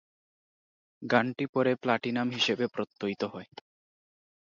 গানটি 1.01 1.45
পরে 1.53 1.71
প্লাটিনাম 1.81 2.27
হিসেবে 2.29 2.65
প্রত্যয়িত 2.67 3.21
হয়। 3.33 3.49